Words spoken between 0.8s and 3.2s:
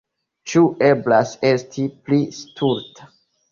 eblas esti pli stulta?